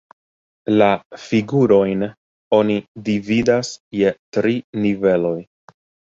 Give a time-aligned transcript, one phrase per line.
[0.81, 0.85] La
[1.25, 2.05] figurojn
[2.59, 2.77] oni
[3.09, 3.69] dividas
[3.99, 4.55] je tri
[4.87, 5.35] niveloj.